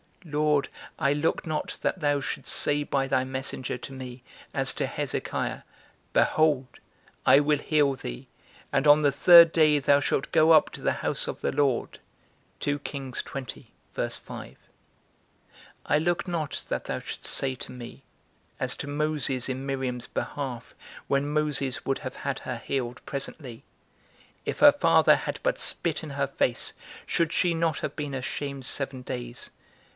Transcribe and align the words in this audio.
Lord, 0.23 0.69
I 0.99 1.13
look 1.13 1.47
not 1.47 1.77
that 1.81 1.99
thou 1.99 2.21
shouldst 2.21 2.53
say 2.53 2.83
by 2.83 3.07
thy 3.07 3.23
messenger 3.23 3.77
to 3.79 3.93
me, 3.93 4.21
as 4.53 4.71
to 4.75 4.85
Hezekiah, 4.85 5.61
Behold, 6.13 6.67
I 7.25 7.39
will 7.39 7.57
heal 7.57 7.93
thee, 7.95 8.27
and 8.71 8.87
on 8.87 9.01
the 9.01 9.11
third 9.11 9.51
day 9.51 9.77
thou 9.79 9.99
shalt 9.99 10.31
go 10.31 10.51
up 10.51 10.69
to 10.71 10.81
the 10.81 10.91
house 11.03 11.27
of 11.27 11.41
the 11.41 11.51
Lord. 11.51 11.99
I 12.59 12.67
look 15.97 16.27
not 16.27 16.63
that 16.69 16.85
thou 16.85 16.99
shouldst 16.99 17.25
say 17.33 17.55
to 17.55 17.71
me, 17.71 18.03
as 18.59 18.75
to 18.77 18.87
Moses 18.87 19.49
in 19.49 19.65
Miriam's 19.65 20.07
behalf, 20.07 20.73
when 21.07 21.27
Moses 21.29 21.83
would 21.85 21.99
have 21.99 22.17
had 22.17 22.39
her 22.39 22.57
healed 22.57 23.01
presently, 23.05 23.63
_If 24.45 24.59
her 24.59 24.71
father 24.71 25.15
had 25.15 25.39
but 25.43 25.57
spit 25.59 26.03
in 26.03 26.11
her 26.11 26.27
face, 26.27 26.73
should 27.07 27.31
she 27.33 27.53
not 27.55 27.79
have 27.79 27.95
been 27.95 28.13
ashamed 28.13 28.65
seven 28.65 29.01
days? 29.01 29.49